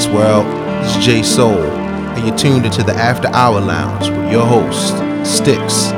Peace, 0.00 0.08
world. 0.08 0.46
This 0.82 0.96
is 0.96 1.04
J 1.04 1.22
Soul, 1.22 1.58
and 1.58 2.26
you're 2.26 2.36
tuned 2.36 2.64
into 2.64 2.82
the 2.82 2.94
After 2.94 3.28
Hour 3.28 3.60
Lounge 3.60 4.08
with 4.08 4.32
your 4.32 4.46
host, 4.46 4.94
Sticks. 5.26 5.88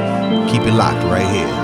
Keep 0.51 0.63
it 0.63 0.75
locked 0.75 1.05
right 1.05 1.29
here. 1.33 1.62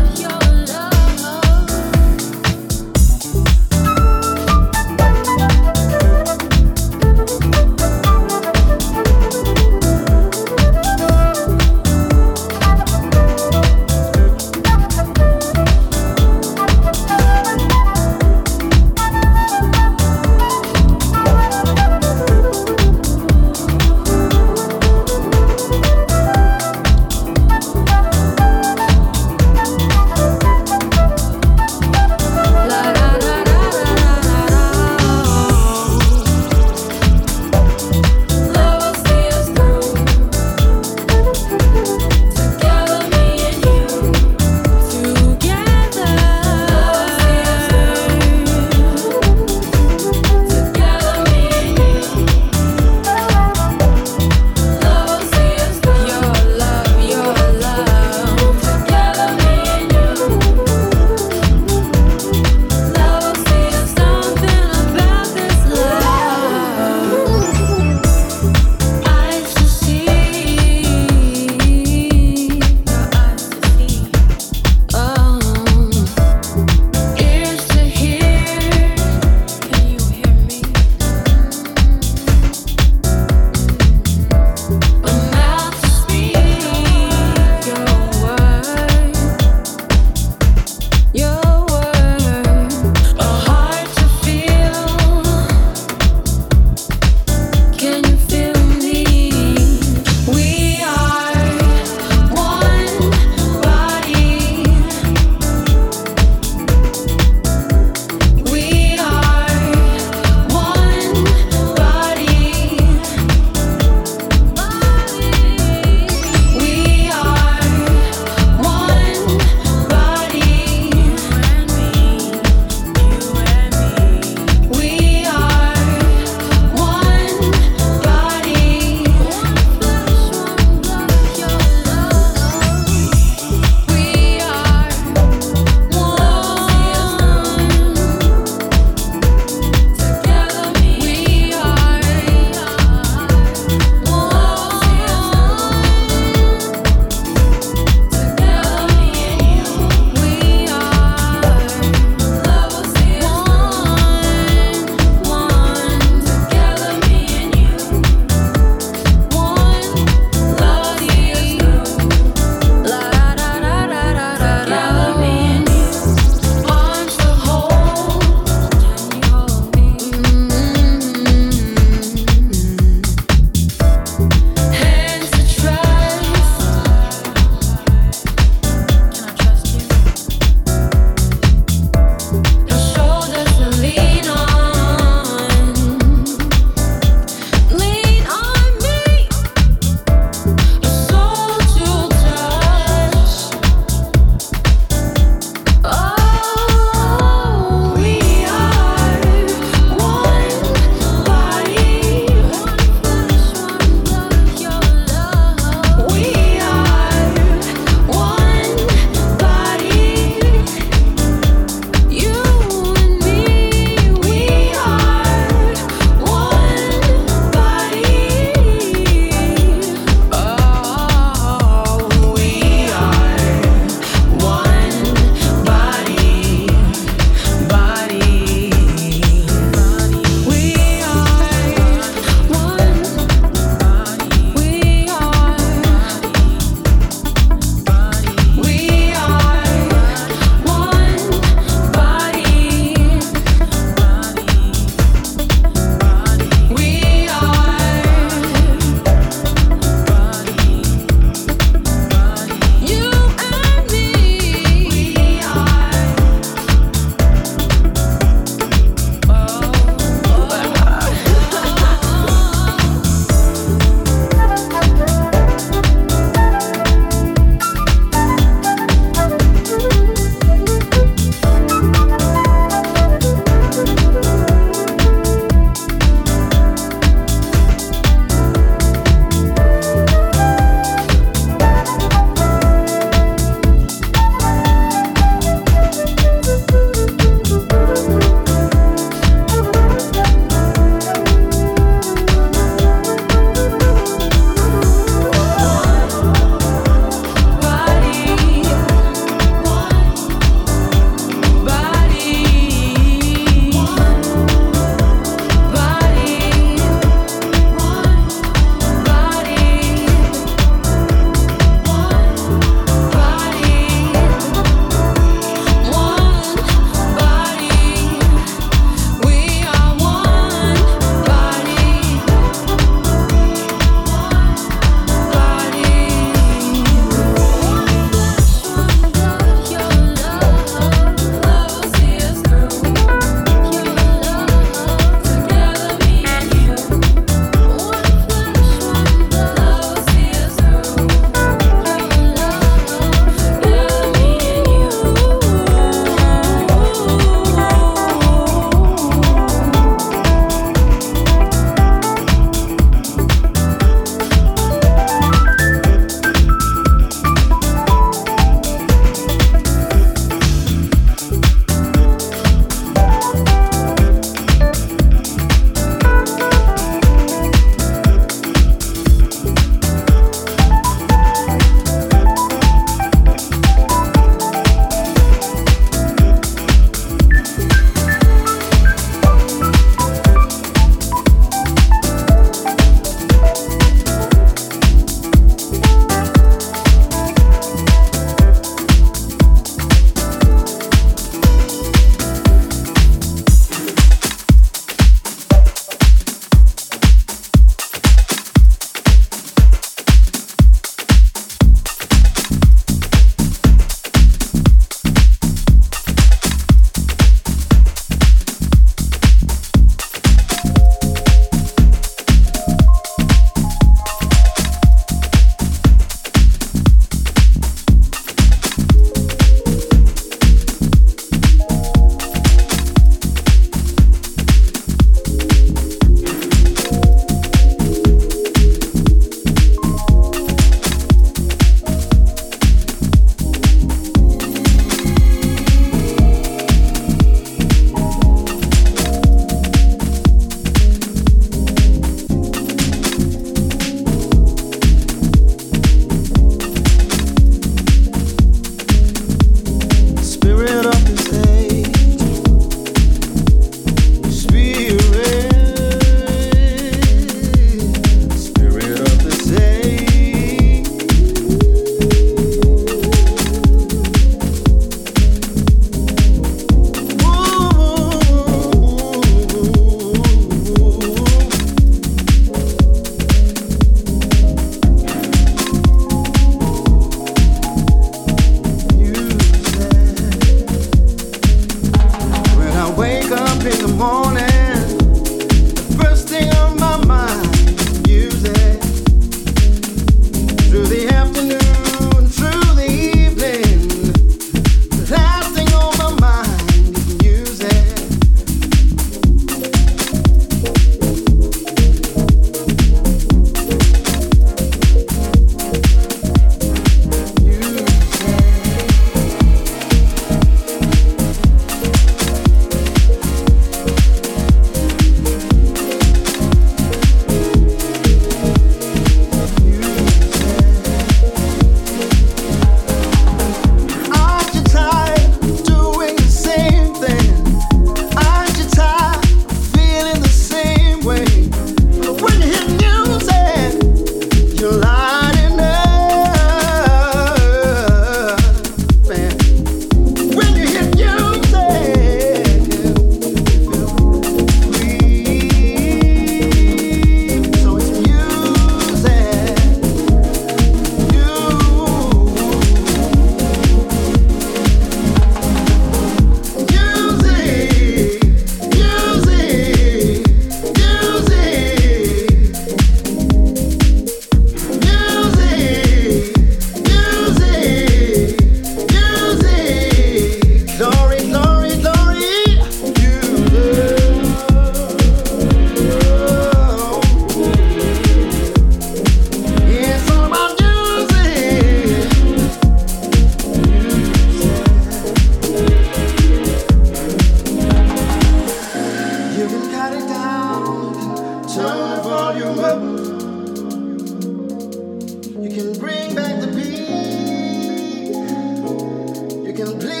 You 599.51 599.65
can 599.65 599.79
please. 599.79 600.00